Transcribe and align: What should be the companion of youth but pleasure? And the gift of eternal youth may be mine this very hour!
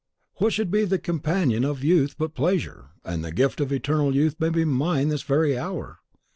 What 0.37 0.51
should 0.51 0.71
be 0.71 0.83
the 0.85 0.97
companion 0.97 1.63
of 1.63 1.83
youth 1.83 2.15
but 2.17 2.33
pleasure? 2.33 2.89
And 3.05 3.23
the 3.23 3.31
gift 3.31 3.61
of 3.61 3.71
eternal 3.71 4.15
youth 4.15 4.35
may 4.39 4.49
be 4.49 4.65
mine 4.65 5.09
this 5.09 5.21
very 5.21 5.55
hour! 5.55 5.99